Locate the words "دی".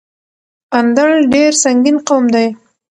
2.33-2.47